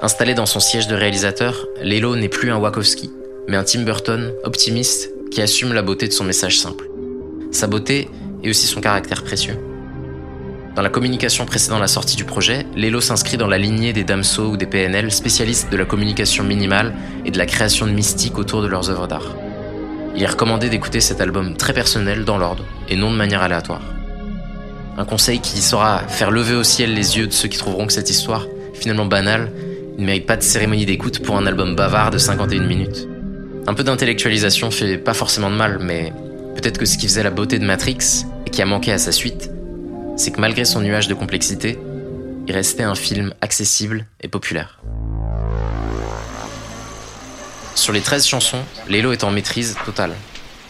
Installé 0.00 0.34
dans 0.34 0.46
son 0.46 0.60
siège 0.60 0.86
de 0.86 0.94
réalisateur, 0.94 1.66
Lelo 1.82 2.14
n'est 2.14 2.28
plus 2.28 2.52
un 2.52 2.58
Wachowski, 2.58 3.10
mais 3.48 3.56
un 3.56 3.64
Tim 3.64 3.82
Burton 3.82 4.32
optimiste 4.44 5.10
qui 5.32 5.42
assume 5.42 5.72
la 5.72 5.82
beauté 5.82 6.06
de 6.06 6.12
son 6.12 6.22
message 6.22 6.60
simple. 6.60 6.88
Sa 7.50 7.66
beauté 7.66 8.08
et 8.44 8.50
aussi 8.50 8.68
son 8.68 8.80
caractère 8.80 9.24
précieux. 9.24 9.58
Dans 10.76 10.82
la 10.82 10.90
communication 10.90 11.44
précédant 11.44 11.80
la 11.80 11.88
sortie 11.88 12.14
du 12.14 12.24
projet, 12.24 12.66
Lelo 12.76 13.00
s'inscrit 13.00 13.36
dans 13.36 13.48
la 13.48 13.58
lignée 13.58 13.92
des 13.92 14.04
Damso 14.04 14.50
ou 14.50 14.56
des 14.56 14.66
PNL, 14.66 15.10
spécialistes 15.10 15.72
de 15.72 15.76
la 15.76 15.86
communication 15.86 16.44
minimale 16.44 16.94
et 17.24 17.32
de 17.32 17.38
la 17.38 17.46
création 17.46 17.86
de 17.86 17.92
mystique 17.92 18.38
autour 18.38 18.62
de 18.62 18.68
leurs 18.68 18.90
œuvres 18.90 19.08
d'art. 19.08 19.34
Il 20.14 20.22
est 20.22 20.26
recommandé 20.26 20.68
d'écouter 20.68 21.00
cet 21.00 21.20
album 21.20 21.56
très 21.56 21.72
personnel 21.72 22.24
dans 22.24 22.38
l'ordre 22.38 22.64
et 22.88 22.94
non 22.94 23.10
de 23.10 23.16
manière 23.16 23.42
aléatoire. 23.42 23.82
Un 24.98 25.04
conseil 25.04 25.40
qui 25.40 25.60
saura 25.60 25.98
faire 26.08 26.30
lever 26.30 26.54
au 26.54 26.64
ciel 26.64 26.94
les 26.94 27.18
yeux 27.18 27.26
de 27.26 27.32
ceux 27.32 27.48
qui 27.48 27.58
trouveront 27.58 27.86
que 27.86 27.92
cette 27.92 28.08
histoire, 28.08 28.46
finalement 28.72 29.04
banale, 29.04 29.52
ne 29.98 30.06
mérite 30.06 30.24
pas 30.24 30.38
de 30.38 30.42
cérémonie 30.42 30.86
d'écoute 30.86 31.22
pour 31.22 31.36
un 31.36 31.46
album 31.46 31.76
bavard 31.76 32.10
de 32.10 32.16
51 32.16 32.62
minutes. 32.62 33.06
Un 33.66 33.74
peu 33.74 33.84
d'intellectualisation 33.84 34.70
fait 34.70 34.96
pas 34.96 35.12
forcément 35.12 35.50
de 35.50 35.56
mal, 35.56 35.80
mais 35.82 36.14
peut-être 36.54 36.78
que 36.78 36.86
ce 36.86 36.96
qui 36.96 37.08
faisait 37.08 37.22
la 37.22 37.30
beauté 37.30 37.58
de 37.58 37.66
Matrix, 37.66 38.24
et 38.46 38.50
qui 38.50 38.62
a 38.62 38.66
manqué 38.66 38.90
à 38.90 38.96
sa 38.96 39.12
suite, 39.12 39.50
c'est 40.16 40.30
que 40.30 40.40
malgré 40.40 40.64
son 40.64 40.80
nuage 40.80 41.08
de 41.08 41.14
complexité, 41.14 41.78
il 42.46 42.54
restait 42.54 42.84
un 42.84 42.94
film 42.94 43.34
accessible 43.42 44.06
et 44.22 44.28
populaire. 44.28 44.80
Sur 47.74 47.92
les 47.92 48.00
13 48.00 48.26
chansons, 48.26 48.62
Lelo 48.88 49.12
est 49.12 49.24
en 49.24 49.30
maîtrise 49.30 49.76
totale. 49.84 50.12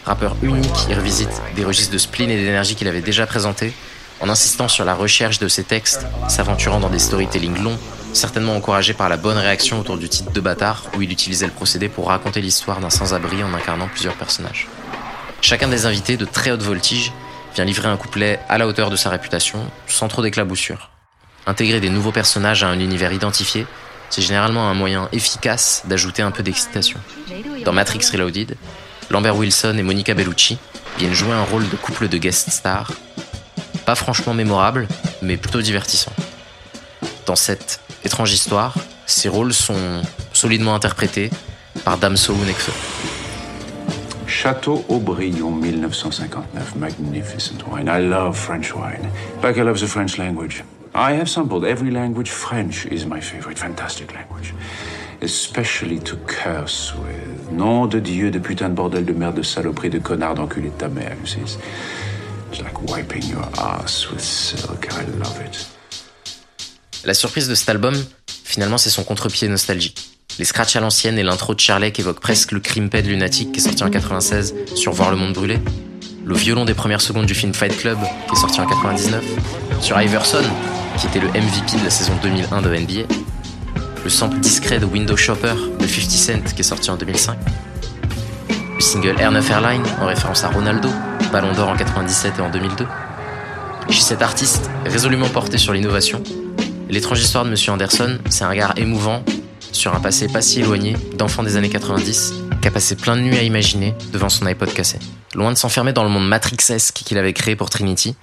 Rappeur 0.03 0.35
unique, 0.41 0.87
il 0.89 0.95
revisite 0.95 1.41
des 1.55 1.63
registres 1.63 1.93
de 1.93 1.97
spleen 1.97 2.29
et 2.29 2.35
d'énergie 2.35 2.75
qu'il 2.75 2.89
avait 2.89 3.01
déjà 3.01 3.25
présentés 3.25 3.71
en 4.19 4.29
insistant 4.29 4.67
sur 4.67 4.85
la 4.85 4.95
recherche 4.95 5.39
de 5.39 5.47
ses 5.47 5.63
textes, 5.63 6.05
s'aventurant 6.27 6.79
dans 6.79 6.89
des 6.89 6.99
storytelling 6.99 7.61
longs, 7.61 7.77
certainement 8.13 8.55
encouragé 8.55 8.93
par 8.93 9.09
la 9.09 9.17
bonne 9.17 9.37
réaction 9.37 9.79
autour 9.79 9.97
du 9.97 10.09
titre 10.09 10.31
de 10.31 10.41
bâtard, 10.41 10.83
où 10.95 11.01
il 11.01 11.11
utilisait 11.11 11.45
le 11.45 11.51
procédé 11.51 11.89
pour 11.89 12.07
raconter 12.07 12.41
l'histoire 12.41 12.79
d'un 12.79 12.89
sans-abri 12.89 13.43
en 13.43 13.53
incarnant 13.53 13.87
plusieurs 13.87 14.15
personnages. 14.15 14.67
Chacun 15.41 15.67
des 15.67 15.85
invités 15.85 16.17
de 16.17 16.25
très 16.25 16.51
haute 16.51 16.63
voltige 16.63 17.11
vient 17.53 17.65
livrer 17.65 17.89
un 17.89 17.97
couplet 17.97 18.39
à 18.49 18.57
la 18.57 18.67
hauteur 18.67 18.89
de 18.89 18.95
sa 18.95 19.09
réputation, 19.09 19.59
sans 19.87 20.07
trop 20.07 20.21
d'éclaboussures. 20.21 20.89
Intégrer 21.45 21.79
des 21.79 21.89
nouveaux 21.89 22.11
personnages 22.11 22.63
à 22.63 22.67
un 22.67 22.79
univers 22.79 23.13
identifié, 23.13 23.65
c'est 24.09 24.21
généralement 24.21 24.67
un 24.69 24.73
moyen 24.73 25.09
efficace 25.11 25.83
d'ajouter 25.85 26.21
un 26.21 26.31
peu 26.31 26.43
d'excitation. 26.43 26.99
Dans 27.65 27.73
Matrix 27.73 28.09
Reloaded, 28.11 28.57
Lambert 29.09 29.37
Wilson 29.37 29.75
et 29.77 29.83
Monica 29.83 30.13
Bellucci 30.13 30.57
viennent 30.97 31.13
jouer 31.13 31.33
un 31.33 31.43
rôle 31.43 31.69
de 31.69 31.75
couple 31.75 32.07
de 32.09 32.17
guest 32.17 32.49
stars, 32.49 32.91
pas 33.87 33.95
franchement 33.95 34.33
mémorable, 34.33 34.85
mais 35.21 35.37
plutôt 35.37 35.61
divertissant. 35.61 36.11
Dans 37.25 37.37
cette 37.37 37.79
étrange 38.03 38.33
histoire, 38.33 38.75
ces 39.05 39.29
rôles 39.29 39.53
sont 39.53 40.01
solidement 40.33 40.75
interprétés 40.75 41.29
par 41.85 41.97
Damso 41.97 42.33
ou 42.33 42.45
Nexo. 42.45 42.73
Château 44.27 44.83
Aubryon, 44.89 45.51
1959. 45.51 46.75
Magnificent 46.75 47.63
wine. 47.71 47.87
I 47.87 48.01
love 48.05 48.35
French 48.35 48.75
wine. 48.75 49.09
I 49.41 49.57
love 49.61 49.79
the 49.79 49.87
French 49.87 50.17
language. 50.17 50.65
I 50.93 51.13
have 51.13 51.29
sampled 51.29 51.63
every 51.63 51.89
language. 51.89 52.29
French 52.29 52.85
is 52.91 53.05
my 53.05 53.21
favorite. 53.21 53.57
Fantastic 53.57 54.13
language. 54.13 54.53
Especially 55.21 55.99
to 55.99 56.17
curse 56.27 56.93
with. 56.93 57.51
Nom 57.53 57.87
de 57.87 58.01
Dieu, 58.01 58.31
de 58.31 58.39
putain 58.39 58.67
de 58.67 58.75
bordel 58.75 59.05
de 59.05 59.13
merde, 59.13 59.37
de 59.37 59.43
saloperie, 59.43 59.89
de 59.89 59.99
connard, 59.99 60.35
d'enculé 60.35 60.71
de 60.71 60.77
ta 60.77 60.89
mère. 60.89 61.15
It's 61.23 61.57
La 67.05 67.13
surprise 67.13 67.47
de 67.47 67.55
cet 67.55 67.69
album, 67.69 67.93
finalement, 68.43 68.77
c'est 68.77 68.89
son 68.89 69.03
contre-pied 69.03 69.47
nostalgique. 69.47 70.09
Les 70.39 70.45
scratchs 70.45 70.75
à 70.75 70.79
l'ancienne 70.79 71.17
et 71.17 71.23
l'intro 71.23 71.55
de 71.55 71.59
Charlie 71.59 71.91
qui 71.91 72.01
évoque 72.01 72.19
presque 72.19 72.51
le 72.51 72.59
crimped 72.59 73.05
lunatique 73.05 73.51
qui 73.51 73.59
est 73.59 73.63
sorti 73.63 73.83
en 73.83 73.89
96 73.89 74.55
sur 74.75 74.91
Voir 74.93 75.09
le 75.11 75.17
monde 75.17 75.33
brûler. 75.33 75.59
Le 76.25 76.35
violon 76.35 76.65
des 76.65 76.73
premières 76.73 77.01
secondes 77.01 77.25
du 77.25 77.33
film 77.33 77.53
Fight 77.53 77.75
Club 77.77 77.97
qui 78.27 78.33
est 78.33 78.39
sorti 78.39 78.61
en 78.61 78.67
99. 78.67 79.23
Sur 79.81 79.99
Iverson, 79.99 80.43
qui 80.97 81.07
était 81.07 81.19
le 81.19 81.29
MVP 81.29 81.79
de 81.79 81.83
la 81.83 81.89
saison 81.89 82.13
2001 82.21 82.61
de 82.61 82.69
NBA. 82.69 83.13
Le 84.03 84.09
sample 84.09 84.39
discret 84.39 84.79
de 84.79 84.85
Window 84.85 85.17
Shopper 85.17 85.55
de 85.79 85.87
50 85.87 86.11
Cent 86.11 86.53
qui 86.53 86.61
est 86.61 86.63
sorti 86.63 86.91
en 86.91 86.97
2005. 86.97 87.37
Le 88.75 88.81
single 88.81 89.19
Air 89.19 89.31
9 89.31 89.49
Airline 89.49 89.83
en 89.99 90.05
référence 90.05 90.43
à 90.43 90.49
Ronaldo, 90.49 90.89
Ballon 91.31 91.53
d'Or 91.53 91.69
en 91.69 91.75
97 91.75 92.39
et 92.39 92.41
en 92.41 92.49
2002. 92.49 92.85
Chez 93.89 94.01
cet 94.01 94.21
artiste, 94.21 94.69
résolument 94.85 95.29
porté 95.29 95.57
sur 95.57 95.73
l'innovation, 95.73 96.21
L'étrange 96.89 97.19
histoire 97.19 97.43
de 97.43 97.49
Monsieur 97.49 97.73
Anderson, 97.73 98.17
c'est 98.29 98.45
un 98.45 98.49
regard 98.49 98.73
émouvant 98.77 99.21
sur 99.73 99.93
un 99.93 99.99
passé 99.99 100.29
pas 100.29 100.41
si 100.41 100.61
éloigné 100.61 100.95
d'enfant 101.17 101.43
des 101.43 101.57
années 101.57 101.69
90 101.69 102.33
qui 102.61 102.67
a 102.67 102.71
passé 102.71 102.95
plein 102.95 103.17
de 103.17 103.21
nuits 103.21 103.37
à 103.37 103.43
imaginer 103.43 103.93
devant 104.13 104.29
son 104.29 104.45
iPod 104.45 104.73
cassé. 104.73 104.97
Loin 105.35 105.51
de 105.51 105.57
s'enfermer 105.57 105.91
dans 105.91 106.03
le 106.03 106.09
monde 106.09 106.25
Matrixesque 106.25 107.01
qu'il 107.05 107.17
avait 107.17 107.33
créé 107.33 107.57
pour 107.57 107.69
Trinity, 107.69 108.15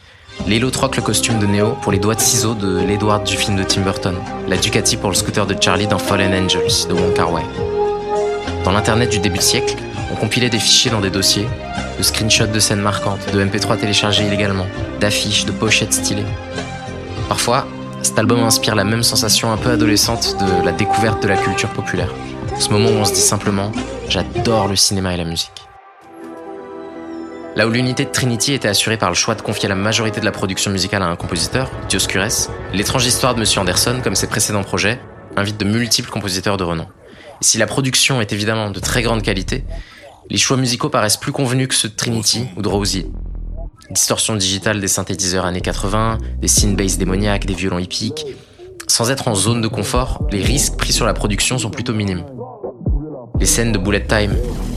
Lilo 0.46 0.70
troque 0.70 0.96
le 0.96 1.02
costume 1.02 1.38
de 1.38 1.46
Neo 1.46 1.76
pour 1.82 1.92
les 1.92 1.98
doigts 1.98 2.14
de 2.14 2.20
ciseaux 2.20 2.54
de 2.54 2.78
l'Edward 2.78 3.24
du 3.24 3.36
film 3.36 3.56
de 3.56 3.64
Tim 3.64 3.82
Burton, 3.82 4.14
la 4.48 4.56
Ducati 4.56 4.96
pour 4.96 5.10
le 5.10 5.14
scooter 5.14 5.46
de 5.46 5.54
Charlie 5.60 5.86
dans 5.86 5.98
Fallen 5.98 6.32
Angels 6.32 6.88
de 6.88 6.94
Wong 6.94 7.12
Kar 7.12 7.30
Wai. 7.30 7.44
Dans 8.64 8.72
l'internet 8.72 9.10
du 9.10 9.18
début 9.18 9.38
de 9.38 9.42
siècle, 9.42 9.76
on 10.10 10.16
compilait 10.16 10.48
des 10.48 10.58
fichiers 10.58 10.90
dans 10.90 11.00
des 11.02 11.10
dossiers, 11.10 11.46
de 11.98 12.02
screenshots 12.02 12.46
de 12.46 12.58
scènes 12.58 12.80
marquantes, 12.80 13.20
de 13.32 13.44
MP3 13.44 13.78
téléchargés 13.78 14.26
illégalement, 14.26 14.66
d'affiches, 15.00 15.44
de 15.44 15.52
pochettes 15.52 15.92
stylées. 15.92 16.26
Parfois, 17.28 17.66
cet 18.02 18.18
album 18.18 18.42
inspire 18.42 18.74
la 18.74 18.84
même 18.84 19.02
sensation 19.02 19.52
un 19.52 19.56
peu 19.56 19.70
adolescente 19.70 20.36
de 20.38 20.64
la 20.64 20.72
découverte 20.72 21.22
de 21.22 21.28
la 21.28 21.36
culture 21.36 21.70
populaire. 21.70 22.12
Ce 22.58 22.68
moment 22.68 22.90
où 22.90 22.94
on 22.94 23.04
se 23.04 23.14
dit 23.14 23.20
simplement 23.20 23.72
j'adore 24.08 24.68
le 24.68 24.76
cinéma 24.76 25.14
et 25.14 25.16
la 25.16 25.24
musique. 25.24 25.50
Là 27.56 27.68
où 27.68 27.70
l'unité 27.70 28.04
de 28.04 28.10
Trinity 28.10 28.52
était 28.52 28.68
assurée 28.68 28.96
par 28.96 29.10
le 29.10 29.14
choix 29.14 29.36
de 29.36 29.42
confier 29.42 29.68
la 29.68 29.76
majorité 29.76 30.18
de 30.18 30.24
la 30.24 30.32
production 30.32 30.72
musicale 30.72 31.02
à 31.02 31.06
un 31.06 31.14
compositeur, 31.14 31.70
Dioscures, 31.88 32.26
l'étrange 32.72 33.06
histoire 33.06 33.34
de 33.34 33.40
Monsieur 33.40 33.60
Anderson, 33.60 34.00
comme 34.02 34.16
ses 34.16 34.26
précédents 34.26 34.64
projets, 34.64 35.00
invite 35.36 35.56
de 35.56 35.64
multiples 35.64 36.10
compositeurs 36.10 36.56
de 36.56 36.64
renom. 36.64 36.86
Si 37.40 37.58
la 37.58 37.66
production 37.66 38.20
est 38.20 38.32
évidemment 38.32 38.70
de 38.70 38.80
très 38.80 39.02
grande 39.02 39.22
qualité, 39.22 39.64
les 40.30 40.38
choix 40.38 40.56
musicaux 40.56 40.88
paraissent 40.88 41.16
plus 41.16 41.32
convenus 41.32 41.68
que 41.68 41.74
ceux 41.74 41.88
de 41.88 41.94
Trinity 41.94 42.46
ou 42.56 42.62
de 42.62 42.68
Rosie, 42.68 43.06
Distorsion 43.90 44.34
digitale 44.34 44.80
des 44.80 44.88
synthétiseurs 44.88 45.44
années 45.44 45.60
80, 45.60 46.18
des 46.40 46.48
synth 46.48 46.74
bass 46.74 46.96
démoniaques, 46.96 47.44
des 47.44 47.52
violons 47.52 47.78
hippiques. 47.78 48.24
Sans 48.86 49.10
être 49.10 49.28
en 49.28 49.34
zone 49.34 49.60
de 49.60 49.68
confort, 49.68 50.26
les 50.32 50.42
risques 50.42 50.76
pris 50.76 50.92
sur 50.92 51.04
la 51.04 51.12
production 51.12 51.58
sont 51.58 51.70
plutôt 51.70 51.92
minimes. 51.92 52.24
Les 53.38 53.46
scènes 53.46 53.72
de 53.72 53.78
bullet 53.78 54.04
time, 54.06 54.34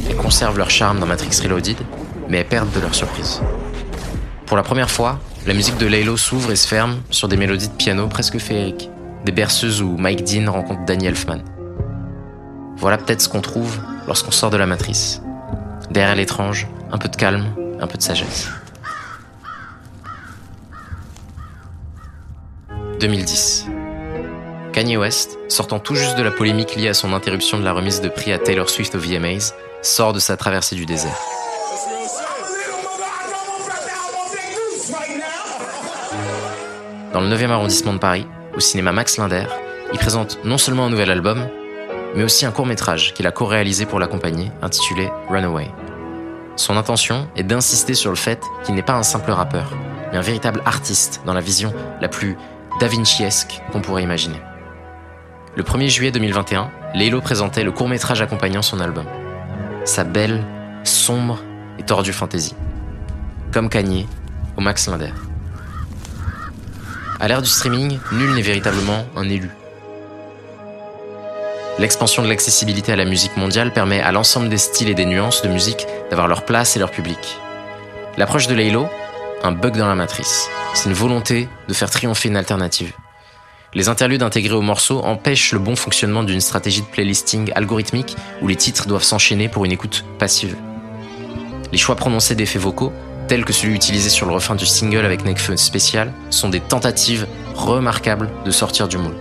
elles 0.10 0.18
conservent 0.18 0.58
leur 0.58 0.70
charme 0.70 1.00
dans 1.00 1.06
Matrix 1.06 1.40
Reloaded, 1.42 1.78
mais 2.28 2.40
elles 2.40 2.48
perdent 2.48 2.72
de 2.74 2.82
leur 2.82 2.94
surprise. 2.94 3.42
Pour 4.46 4.58
la 4.58 4.64
première 4.64 4.92
fois, 4.92 5.20
la 5.46 5.54
musique 5.54 5.78
de 5.78 5.88
Laylo 5.88 6.18
s'ouvre 6.18 6.52
et 6.52 6.58
se 6.58 6.68
ferme 6.68 6.98
sur 7.10 7.30
des 7.30 7.38
mélodies 7.38 7.70
de 7.70 7.76
piano 7.76 8.08
presque 8.08 8.40
féeriques, 8.40 8.90
des 9.26 9.32
berceuses 9.32 9.82
où 9.82 9.96
Mike 9.98 10.26
Dean 10.26 10.52
rencontre 10.52 10.84
Danny 10.86 11.08
Elfman. 11.08 11.40
Voilà 12.76 12.98
peut-être 12.98 13.22
ce 13.22 13.30
qu'on 13.30 13.42
trouve 13.42 13.80
lorsqu'on 14.06 14.32
sort 14.32 14.50
de 14.50 14.58
la 14.58 14.66
matrice. 14.66 15.22
Derrière 15.98 16.16
l'étrange, 16.16 16.68
un 16.92 17.00
peu 17.00 17.10
de 17.10 17.16
calme, 17.16 17.48
un 17.80 17.88
peu 17.88 17.98
de 17.98 18.04
sagesse. 18.04 18.50
2010. 23.00 23.66
Kanye 24.74 24.96
West, 24.96 25.40
sortant 25.48 25.80
tout 25.80 25.96
juste 25.96 26.16
de 26.16 26.22
la 26.22 26.30
polémique 26.30 26.76
liée 26.76 26.90
à 26.90 26.94
son 26.94 27.14
interruption 27.14 27.58
de 27.58 27.64
la 27.64 27.74
remise 27.74 28.00
de 28.00 28.10
prix 28.10 28.32
à 28.32 28.38
Taylor 28.38 28.70
Swift 28.70 28.94
au 28.94 29.00
VMAs, 29.00 29.56
sort 29.82 30.14
de 30.14 30.20
sa 30.20 30.38
traversée 30.38 30.76
du 30.76 30.86
désert. 30.86 31.18
Dans 37.12 37.22
le 37.22 37.28
9e 37.28 37.50
arrondissement 37.50 37.94
de 37.94 37.98
Paris, 37.98 38.28
au 38.56 38.60
cinéma 38.60 38.92
Max 38.92 39.18
Linder, 39.18 39.46
il 39.94 39.98
présente 39.98 40.38
non 40.44 40.60
seulement 40.60 40.86
un 40.86 40.90
nouvel 40.92 41.10
album, 41.10 41.48
mais 42.16 42.24
aussi 42.24 42.46
un 42.46 42.52
court 42.52 42.68
métrage 42.68 43.16
qu'il 43.16 43.26
a 43.26 43.32
co-réalisé 43.32 43.88
pour 43.88 43.98
l'accompagner, 43.98 44.52
intitulé 44.62 45.10
Runaway. 45.28 45.72
Son 46.58 46.76
intention 46.76 47.30
est 47.36 47.44
d'insister 47.44 47.94
sur 47.94 48.10
le 48.10 48.16
fait 48.16 48.44
qu'il 48.66 48.74
n'est 48.74 48.82
pas 48.82 48.96
un 48.96 49.04
simple 49.04 49.30
rappeur, 49.30 49.72
mais 50.12 50.18
un 50.18 50.22
véritable 50.22 50.64
artiste 50.66 51.22
dans 51.24 51.36
la 51.36 51.40
vision 51.40 51.72
la 52.02 52.08
plus 52.08 52.36
da 52.80 52.88
Vinci-esque 52.88 53.62
qu'on 53.72 53.82
pourrait 53.82 54.02
imaginer. 54.02 54.42
Le 55.56 55.62
1er 55.62 55.88
juillet 55.88 56.12
2021, 56.12 56.72
Lélo 56.96 57.22
présentait 57.22 57.64
le 57.64 57.72
court-métrage 57.72 58.24
accompagnant 58.24 58.64
son 58.64 58.80
album. 58.80 59.06
Sa 59.86 60.04
belle, 60.04 60.44
sombre 60.84 61.40
et 61.78 61.84
tordue 61.84 62.12
fantaisie. 62.12 62.56
Comme 63.52 63.70
Kanye, 63.70 64.08
au 64.58 64.62
Max 64.62 64.88
Linder. 64.88 65.14
À 67.20 67.28
l'ère 67.28 67.44
du 67.44 67.50
streaming, 67.50 68.00
nul 68.14 68.34
n'est 68.34 68.42
véritablement 68.42 69.06
un 69.16 69.30
élu. 69.30 69.52
L'expansion 71.80 72.24
de 72.24 72.28
l'accessibilité 72.28 72.92
à 72.92 72.96
la 72.96 73.06
musique 73.06 73.38
mondiale 73.38 73.72
permet 73.72 74.02
à 74.02 74.12
l'ensemble 74.12 74.50
des 74.50 74.58
styles 74.58 74.90
et 74.90 74.96
des 74.96 75.06
nuances 75.06 75.44
de 75.44 75.48
musique 75.48 75.86
d'avoir 76.10 76.28
leur 76.28 76.44
place 76.44 76.76
et 76.76 76.80
leur 76.80 76.90
public. 76.90 77.20
L'approche 78.18 78.48
de 78.48 78.56
Laylo, 78.56 78.88
un 79.44 79.52
bug 79.52 79.78
dans 79.78 79.88
la 79.88 79.94
matrice. 79.94 80.50
C'est 80.74 80.90
une 80.90 80.96
volonté 80.96 81.48
de 81.68 81.74
faire 81.76 81.92
triompher 81.92 82.30
une 82.30 82.36
alternative. 82.36 82.94
Les 83.76 83.90
interludes 83.90 84.24
intégrés 84.24 84.56
au 84.56 84.62
morceau 84.62 85.02
empêchent 85.04 85.52
le 85.52 85.60
bon 85.60 85.76
fonctionnement 85.76 86.24
d'une 86.24 86.42
stratégie 86.42 86.82
de 86.82 86.88
playlisting 86.88 87.52
algorithmique 87.54 88.16
où 88.42 88.48
les 88.48 88.56
titres 88.56 88.88
doivent 88.88 89.04
s'enchaîner 89.04 89.48
pour 89.48 89.64
une 89.64 89.72
écoute 89.72 90.04
passive. 90.18 90.56
Les 91.72 91.78
choix 91.78 91.96
prononcés 91.96 92.34
d'effets 92.34 92.58
vocaux, 92.58 92.92
tels 93.28 93.46
que 93.46 93.54
celui 93.54 93.76
utilisé 93.76 94.10
sur 94.10 94.26
le 94.26 94.34
refrain 94.34 94.56
du 94.56 94.66
single 94.66 95.06
avec 95.06 95.26
Nekfeu 95.26 95.58
spécial, 95.58 96.12
sont 96.32 96.50
des 96.50 96.62
tentatives 96.62 97.28
remarquables 97.54 98.32
de 98.46 98.52
sortir 98.52 98.88
du 98.88 98.98
moule. 98.98 99.18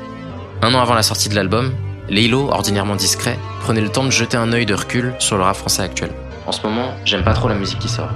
Un 0.62 0.72
an 0.72 0.80
avant 0.80 0.94
la 0.94 1.02
sortie 1.02 1.28
de 1.28 1.34
l'album, 1.34 1.74
Leilo, 2.08 2.48
ordinairement 2.50 2.94
discret, 2.94 3.36
prenait 3.60 3.80
le 3.80 3.88
temps 3.88 4.04
de 4.04 4.10
jeter 4.10 4.36
un 4.36 4.52
œil 4.52 4.64
de 4.64 4.74
recul 4.74 5.14
sur 5.18 5.36
le 5.36 5.42
rap 5.42 5.56
français 5.56 5.82
actuel. 5.82 6.10
En 6.46 6.52
ce 6.52 6.62
moment, 6.62 6.94
j'aime 7.04 7.24
pas 7.24 7.34
trop 7.34 7.48
la 7.48 7.56
musique 7.56 7.80
qui 7.80 7.88
sort. 7.88 8.10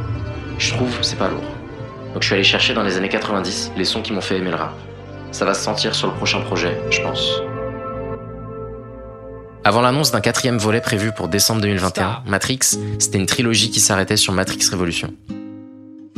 Je 0.58 0.72
trouve 0.72 0.90
c'est 1.02 1.18
pas 1.18 1.28
lourd. 1.28 1.42
Donc 2.14 2.22
je 2.22 2.26
suis 2.26 2.34
allé 2.34 2.44
chercher 2.44 2.72
dans 2.74 2.84
les 2.84 2.96
années 2.96 3.08
90 3.08 3.72
les 3.76 3.84
sons 3.84 4.02
qui 4.02 4.12
m'ont 4.12 4.20
fait 4.20 4.36
aimer 4.36 4.50
le 4.50 4.56
rap. 4.56 4.74
Ça 5.32 5.44
va 5.44 5.54
se 5.54 5.62
sentir 5.62 5.94
sur 5.94 6.06
le 6.06 6.14
prochain 6.14 6.40
projet, 6.40 6.76
je 6.90 7.00
pense. 7.00 7.40
Avant 9.64 9.80
l'annonce 9.80 10.12
d'un 10.12 10.20
quatrième 10.20 10.58
volet 10.58 10.80
prévu 10.80 11.12
pour 11.12 11.28
décembre 11.28 11.60
2021, 11.60 12.22
Matrix, 12.26 12.78
c'était 12.98 13.18
une 13.18 13.26
trilogie 13.26 13.70
qui 13.70 13.80
s'arrêtait 13.80 14.16
sur 14.16 14.32
Matrix 14.32 14.60
Révolution. 14.70 15.12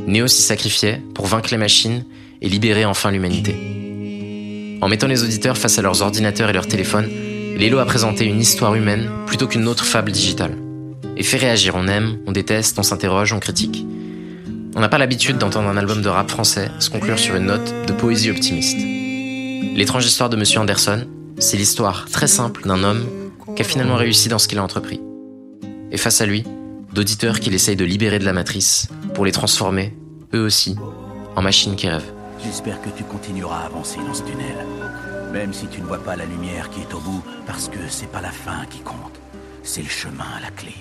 Neo 0.06 0.26
s'y 0.26 0.42
sacrifiait 0.42 1.02
pour 1.14 1.26
vaincre 1.26 1.48
les 1.50 1.56
machines 1.56 2.04
et 2.40 2.48
libérer 2.48 2.84
enfin 2.84 3.10
l'humanité. 3.10 4.78
En 4.80 4.88
mettant 4.88 5.06
les 5.06 5.22
auditeurs 5.22 5.56
face 5.56 5.78
à 5.78 5.82
leurs 5.82 6.02
ordinateurs 6.02 6.50
et 6.50 6.52
leurs 6.52 6.66
téléphones, 6.66 7.08
Lelo 7.62 7.78
a 7.78 7.84
présenté 7.84 8.24
une 8.24 8.40
histoire 8.40 8.74
humaine 8.74 9.08
plutôt 9.24 9.46
qu'une 9.46 9.68
autre 9.68 9.84
fable 9.84 10.10
digitale. 10.10 10.56
Et 11.16 11.22
fait 11.22 11.36
réagir, 11.36 11.76
on 11.76 11.86
aime, 11.86 12.18
on 12.26 12.32
déteste, 12.32 12.76
on 12.80 12.82
s'interroge, 12.82 13.32
on 13.32 13.38
critique. 13.38 13.86
On 14.74 14.80
n'a 14.80 14.88
pas 14.88 14.98
l'habitude 14.98 15.38
d'entendre 15.38 15.68
un 15.68 15.76
album 15.76 16.02
de 16.02 16.08
rap 16.08 16.28
français 16.28 16.72
se 16.80 16.90
conclure 16.90 17.20
sur 17.20 17.36
une 17.36 17.46
note 17.46 17.72
de 17.86 17.92
poésie 17.92 18.32
optimiste. 18.32 18.78
L'étrange 19.76 20.04
histoire 20.04 20.28
de 20.28 20.36
Monsieur 20.36 20.58
Anderson, 20.58 21.06
c'est 21.38 21.56
l'histoire 21.56 22.06
très 22.10 22.26
simple 22.26 22.66
d'un 22.66 22.82
homme 22.82 23.06
qui 23.54 23.62
a 23.62 23.64
finalement 23.64 23.94
réussi 23.94 24.28
dans 24.28 24.40
ce 24.40 24.48
qu'il 24.48 24.58
a 24.58 24.64
entrepris. 24.64 25.00
Et 25.92 25.98
face 25.98 26.20
à 26.20 26.26
lui, 26.26 26.42
d'auditeurs 26.92 27.38
qu'il 27.38 27.54
essaye 27.54 27.76
de 27.76 27.84
libérer 27.84 28.18
de 28.18 28.24
la 28.24 28.32
matrice 28.32 28.88
pour 29.14 29.24
les 29.24 29.30
transformer, 29.30 29.96
eux 30.34 30.44
aussi, 30.44 30.74
en 31.36 31.42
machines 31.42 31.76
qui 31.76 31.88
rêvent. 31.88 32.12
J'espère 32.44 32.82
que 32.82 32.88
tu 32.88 33.04
continueras 33.04 33.60
à 33.60 33.66
avancer 33.66 33.98
dans 34.04 34.14
ce 34.14 34.22
tunnel. 34.22 34.56
Même 35.32 35.52
si 35.54 35.66
tu 35.66 35.80
ne 35.80 35.86
vois 35.86 36.02
pas 36.02 36.14
la 36.14 36.26
lumière 36.26 36.68
qui 36.68 36.82
est 36.82 36.92
au 36.92 37.00
bout, 37.00 37.22
parce 37.46 37.68
que 37.68 37.88
c'est 37.88 38.06
pas 38.06 38.20
la 38.20 38.30
fin 38.30 38.66
qui 38.66 38.80
compte. 38.80 39.18
C'est 39.62 39.82
le 39.82 39.88
chemin 39.88 40.26
à 40.36 40.40
la 40.40 40.50
clé. 40.50 40.74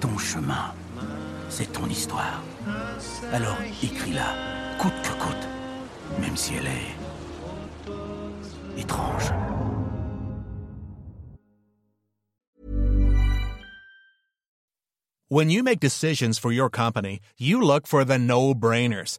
Ton 0.00 0.18
chemin, 0.18 0.74
c'est 1.48 1.72
ton 1.72 1.86
histoire. 1.86 2.42
Alors 3.32 3.56
écris-la, 3.82 4.34
coûte 4.78 4.92
que 5.02 5.24
coûte, 5.24 5.48
même 6.20 6.36
si 6.36 6.52
elle 6.54 6.66
est 6.66 6.96
étrange. 8.80 9.32
When 15.28 15.50
you 15.50 15.64
make 15.64 15.80
decisions 15.80 16.38
for 16.38 16.52
your 16.52 16.70
company, 16.70 17.20
you 17.38 17.60
look 17.60 17.86
for 17.86 18.04
the 18.04 18.18
no-brainers. 18.18 19.18